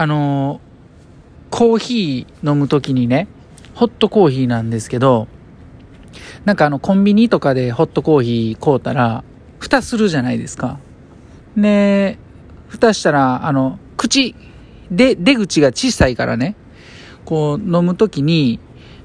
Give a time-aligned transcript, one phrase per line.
[0.00, 3.28] あのー、コーヒー飲むときにね、
[3.74, 5.28] ホットコーヒーなんですけど、
[6.46, 9.24] なんかあの、コンビニとかでホットコーヒー買うたら、
[9.58, 10.78] 蓋するじゃないですか。
[11.54, 12.16] で、
[12.68, 14.34] 蓋したら、あの、口、
[14.90, 16.56] で、出口が小さいからね、
[17.26, 18.58] こう、飲むときに、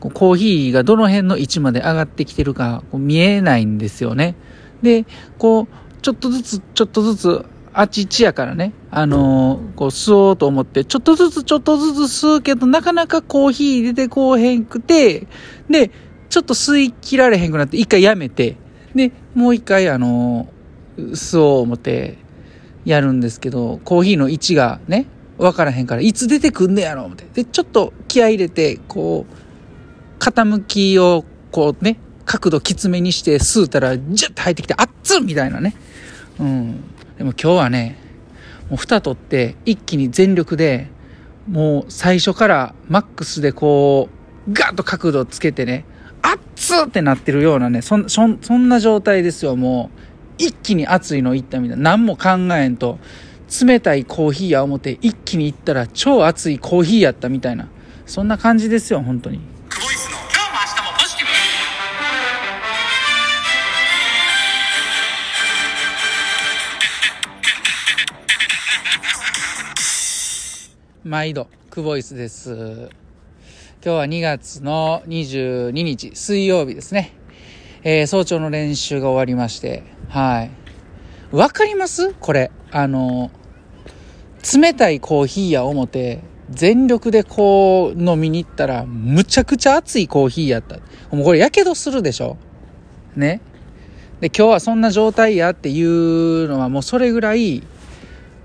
[0.00, 4.36] コーヒーがどの辺の位置まで上がってきてるか、見えないんですよね。
[4.80, 5.04] で、
[5.36, 5.66] こう、
[6.00, 7.44] ちょっとずつ、ちょっとずつ、
[7.74, 15.26] あっちちやからね、あのー、こう吸おうと思って、ちょっとずつちょっとずつ吸うけど、なかなかコーヒー出てこうへんくて、
[15.68, 15.90] で、
[16.30, 18.56] ちょっと吸い切られへんくなって、一回やめて、
[18.94, 22.18] で、もう一回、あのー、吸おう思って、
[22.84, 27.26] やるんですけど、コーヒーの位置がね、わからへんから、いつ出てくんねやろ思って。
[27.34, 35.74] で、ちょっと気合入れて、こう、傾きを、こうね、角度きつめにして吸うたら、ジュッと入ってきて、あっつみたいなね。
[36.40, 36.80] うん。
[37.18, 38.07] でも今日はね、
[38.70, 40.88] もう蓋取って一気に全力で、
[41.48, 44.08] もう最初からマックスでこ
[44.48, 45.84] う、ガッと角度つけてね、
[46.22, 50.00] あっつってなってるようなね、そん、そん、そんな状態ですよ、もう。
[50.38, 51.96] 一気に熱いのいったみたいな。
[51.96, 52.98] 何も考えんと、
[53.64, 57.68] 冷たいコーヒーや思て一気に行ったら超熱いコーヒーやったみたいな。
[58.06, 59.40] そんな感じですよ、本当に。
[71.08, 72.90] 毎度、クボイスです。
[73.82, 77.14] 今日は2月の22日、水曜日ですね。
[77.82, 80.50] えー、早朝の練習が終わりまして、はい。
[81.34, 82.12] わかります？
[82.12, 82.50] これ。
[82.70, 83.30] あの、
[84.54, 86.20] 冷たいコーヒーや思て、
[86.50, 90.76] 全力でこう飲みに行ったら、むちゃくちゃ熱いコーヒーやった。
[91.10, 92.36] もうこれやけどするでしょ？
[93.16, 93.40] ね。
[94.20, 97.62] で、今日はそんな状態やっていうのはもうそれぐらい、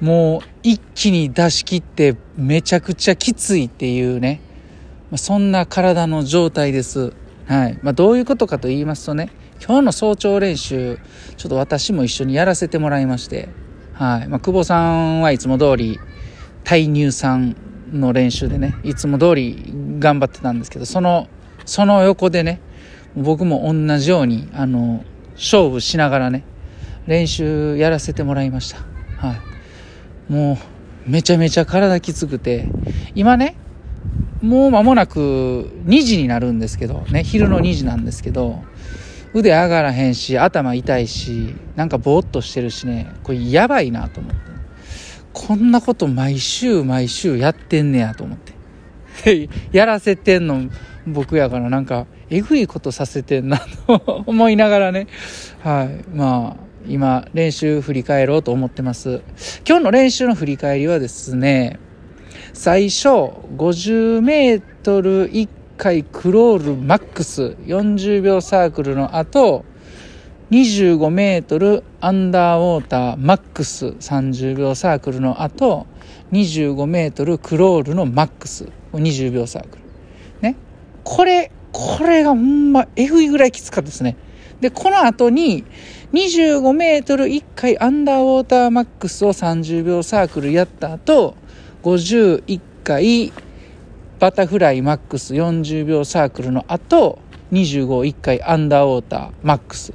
[0.00, 4.40] もう一気に出し切ってめちゃくちゃきついっていうね、
[5.10, 7.12] まあ、そんな体の状態です。
[7.46, 7.78] はい。
[7.82, 9.30] まあ、どういうことかと言いますとね、
[9.60, 10.98] 今日の早朝練習、
[11.36, 13.48] ちょっと私も一緒にやらせてもらいまして、
[13.92, 14.28] はい。
[14.28, 16.00] まあ、久保さんはいつも通り、
[16.64, 17.56] 対乳酸
[17.92, 21.28] の練習でね、いつも通り頑張ってたんですけど、その、
[21.66, 22.60] その横でね、
[23.16, 26.44] 僕も同じように、あの、勝負しながらね、
[27.06, 28.78] 練習やらせてもらいました。
[29.26, 29.49] はい。
[30.30, 30.58] も
[31.06, 32.68] うめちゃめちゃ体きつくて、
[33.16, 33.56] 今ね、
[34.40, 38.62] もう間もなく2時になるんですけど、ね、昼の2時なんですけど、
[39.34, 44.40] 腕上がらへんし、頭痛いし、なんかぼーっとしてるしね、これやばいなと思って。
[45.32, 49.48] こんなこと毎週毎週やってんねやと思って。
[49.72, 50.70] やらせてんの
[51.06, 55.08] 僕やからなんか、えぐいことさせてんなと思いながらね。
[55.62, 56.04] はい。
[56.14, 59.22] まあ、今練習振り返ろうと思ってます。
[59.66, 61.78] 今日の練習の振り返りはですね、
[62.52, 69.64] 最初50メートル1回クロールマックス40秒サークルの後、
[70.50, 75.86] 25メートルアンダーウォーターマックス30秒サークルの後、
[76.32, 79.82] 25メートルクロールのマックス20秒サークル。
[80.40, 80.56] ね。
[81.04, 84.16] これ、これがほんまえぐいぐらいきつかったですね。
[84.60, 85.64] で、この後に、
[86.12, 91.36] 25メートル1回アンダーウォーターマックスを30秒サークルやった後、
[91.84, 93.32] 51回
[94.18, 97.20] バタフライマックス40秒サークルの後、
[97.52, 99.92] 251回アンダーウォーターマックス。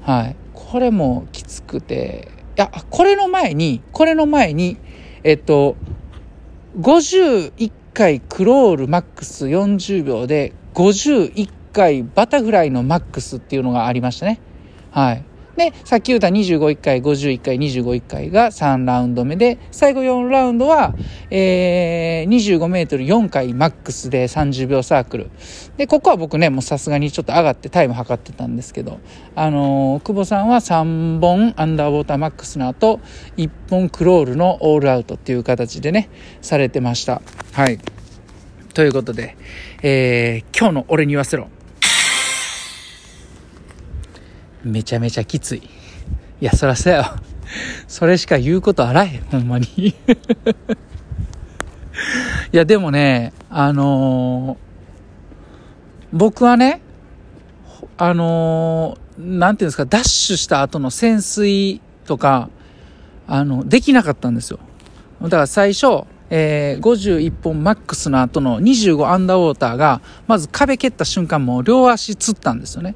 [0.00, 0.36] はい。
[0.54, 4.78] これもきつくて、いや、これの前に、これの前に、
[5.22, 5.76] えっと、
[6.80, 14.40] 51回クロールマックス40秒で51回バタフライのマックスっていうのがありましたね。
[14.92, 15.24] はい。
[15.56, 20.94] で、さっき言った25、1回、51回、25、1回が3ラウンド目で、最後4ラウンドは、
[21.30, 25.30] えー、25メートル4回マックスで30秒サークル。
[25.76, 29.00] で、ここは僕ね、もうさすがにちょっと上がってタイム測ってたんですけど、
[29.34, 33.00] あのー、久保さんは3本アンダーウォーターマックスの後、
[33.36, 36.08] 1本クロールのオールアウトっていう形でね、
[36.40, 37.20] されてました。
[37.52, 37.78] はい。
[38.72, 39.36] ということで、
[39.82, 41.48] えー、今日の俺に言わせろ。
[44.64, 45.62] めちゃめちゃきつい。
[46.40, 47.14] いや、そらそうや
[47.86, 49.94] それしか言うことあらへん、ほんまに い
[52.52, 54.56] や、でもね、あのー、
[56.12, 56.80] 僕はね、
[57.96, 62.48] あのー、なんていうんですか、ダッシュした後の潜水とか、
[63.26, 64.58] あの、できなかったんですよ。
[65.22, 72.94] だから最初、えー、51本マックスの後の25アンダーウォーターが、まず壁蹴った瞬間も両足つったんですよね。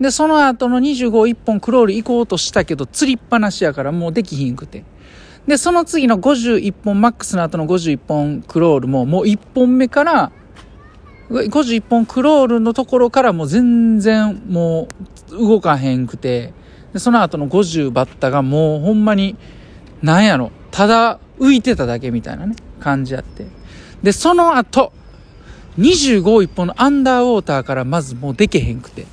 [0.00, 4.84] で、その後の25、1本クロール行こうとしたけど、釣りっぱなしやからもうできひんくて。
[5.46, 10.32] で、その次の51本、マックスの後の51本クロールも、もう1本目から、
[11.30, 14.88] 51本クロールのところからもう全然も
[15.30, 16.52] う動かへんくて、
[16.92, 19.36] でその後の50バッタがもうほんまに、
[20.02, 23.46] なんやろ、ただ浮いてただけみたいなね、感じやって。
[24.02, 24.92] で、その後、
[25.78, 29.06] 25一本のアンダーウォーターからまずもうでけへんくて、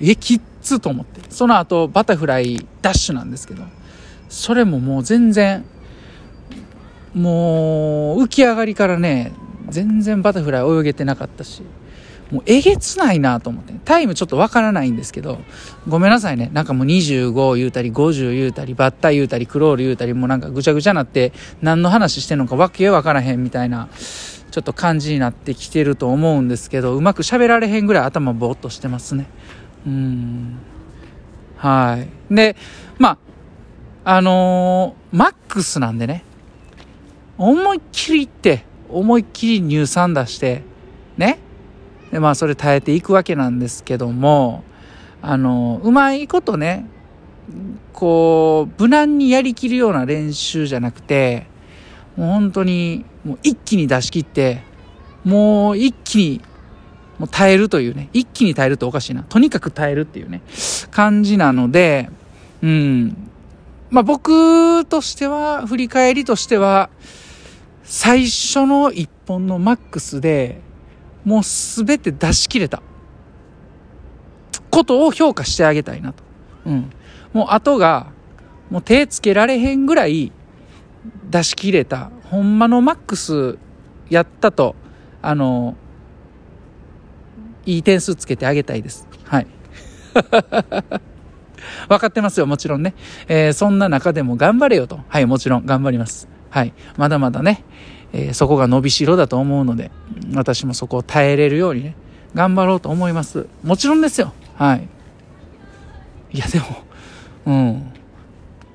[0.00, 1.20] え、きっつと思って。
[1.30, 3.62] その後、バタフライダッシュなんですけど、
[4.28, 5.64] それももう全然、
[7.14, 9.32] もう浮き上がりからね、
[9.68, 11.62] 全然バタフライ泳げてなかったし、
[12.30, 13.74] もうえげつないなと思って。
[13.84, 15.38] タイムちょっとわからないんですけど、
[15.86, 16.50] ごめんなさいね。
[16.52, 21.32] なんかもう25言うたり、50言うたり、バッタ言うたり、クロール言うたり、もうなんかぐちゃぐちゃなって、
[21.62, 23.88] 何の話してんのかわけわからへんみたいな、
[24.50, 29.26] ちょっと感じになってきてると思うんですけど、うまく喋られへんぐらい頭ぼーっとしてますね。
[29.86, 30.58] うん。
[31.56, 32.34] はい。
[32.34, 32.56] で、
[32.98, 33.18] ま
[34.04, 36.24] あ、あのー、マックスなんでね、
[37.38, 40.62] 思いっきり行って、思いっきり乳酸出して、
[41.16, 41.38] ね。
[42.12, 44.62] で、まあ、それ耐えていくわけなんですけども、
[45.22, 46.86] あの、うまいことね、
[47.92, 51.46] こう、無難にやりきるような練習じゃなくて、
[52.16, 54.62] もう本当に、もう一気に出し切って、
[55.24, 56.40] もう一気に、
[57.18, 59.22] もう耐えるというね、一気に耐えるとおかしいな。
[59.22, 60.42] とにかく耐えるっていうね、
[60.90, 62.10] 感じなので、
[62.62, 63.16] うん。
[63.90, 66.90] まあ僕としては、振り返りとしては、
[67.84, 70.60] 最初の一本のマックスで、
[71.24, 72.82] もうすべて出し切れた。
[74.70, 76.24] ことを評価してあげたいなと。
[76.66, 76.90] うん。
[77.32, 78.08] もう後が、
[78.70, 80.32] もう手つけられへんぐらい
[81.30, 82.10] 出し切れた。
[82.24, 83.58] ほんまのマックス
[84.10, 84.74] やったと、
[85.22, 85.76] あの、
[87.66, 89.06] いい点数つけてあげたいです。
[89.24, 89.46] はい。
[91.88, 92.94] 分かってますよ、もちろんね。
[93.28, 95.00] えー、そんな中でも頑張れよと。
[95.08, 96.28] はい、もちろん頑張ります。
[96.50, 96.72] はい。
[96.96, 97.64] まだまだね、
[98.12, 99.90] えー、そこが伸びしろだと思うので、
[100.34, 101.96] 私もそこを耐えれるようにね、
[102.34, 103.46] 頑張ろうと思います。
[103.62, 104.32] もちろんですよ。
[104.56, 104.88] はい。
[106.32, 106.66] いや、でも、
[107.46, 107.92] うん。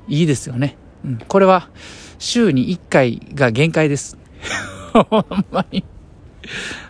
[0.08, 0.78] いいですよね。
[1.06, 1.18] うん。
[1.28, 1.70] これは、
[2.18, 4.18] 週に1回が限界です。
[4.94, 5.84] ほんまに。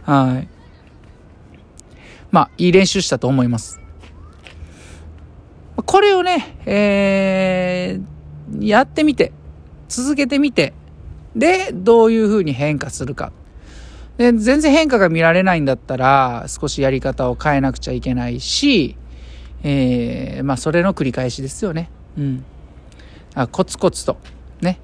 [0.04, 0.58] はい。
[2.31, 3.80] まあ、いい練習したと思います。
[5.86, 9.31] これをね、えー、やってみて、
[9.88, 10.74] 続けてみて、
[11.36, 13.31] で、どういう風に変化するか。
[14.18, 18.98] で、全然変化が見られないんだったら、少しやり方を変えなくちゃいけないし、
[19.64, 21.90] えー、まあ、それの繰り返しですよね。
[22.18, 22.46] うん。
[23.36, 24.18] あコツコツと、
[24.62, 24.80] ね。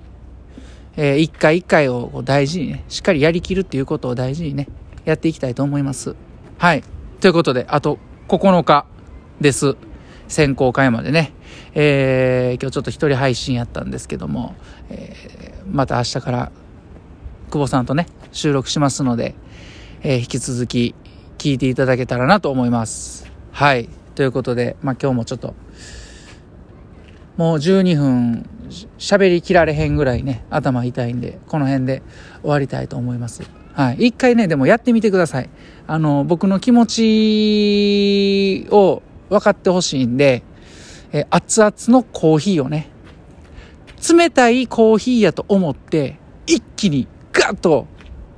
[0.97, 4.67] えー、一回一回を大事にね、しっかりやりきるっていうことを大事にね、
[5.03, 6.15] やっていきたいと思います。
[6.57, 6.83] はい。
[7.25, 8.85] ということで、あと9日
[9.41, 9.77] です。
[10.27, 11.33] 選考会までね。
[11.73, 14.53] えー、今日ちょっと一人配信やったんですけども、
[14.91, 16.51] えー、また明日から
[17.49, 19.33] 久保さんとね、収録しますので、
[20.03, 20.93] えー、引き続き
[21.39, 23.25] 聞いていただけたらなと思います。
[23.51, 23.89] はい。
[24.13, 25.55] ということで、まあ今日もちょっと、
[27.37, 28.47] もう12分
[28.99, 32.03] 喋りきられへんぐらいね、頭痛いんで、この辺で
[32.41, 33.64] 終わりたいと思います。
[33.75, 34.07] はい。
[34.07, 35.49] 一回ね、でもやってみてください。
[35.85, 36.85] あの、僕の気持
[38.63, 40.43] ちを分かってほしいんで、
[41.11, 42.89] え、熱々のコーヒーをね、
[44.09, 46.17] 冷たいコーヒーやと思って、
[46.47, 47.87] 一気にガッと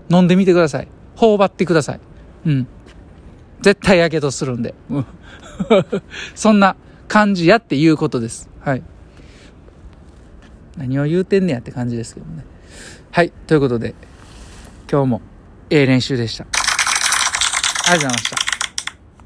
[0.09, 0.87] 飲んでみてください。
[1.15, 1.99] 頬張ってください。
[2.45, 2.67] うん。
[3.61, 4.73] 絶対やけどするんで。
[6.33, 6.75] そんな
[7.07, 8.49] 感じやっていうことです。
[8.59, 8.83] はい。
[10.77, 12.43] 何を言うてんねやって感じですけどね。
[13.11, 13.31] はい。
[13.47, 13.93] ということで、
[14.89, 15.21] 今日も
[15.69, 16.45] ええ練習でした。
[16.45, 16.47] あ
[17.95, 18.46] りがとうございました。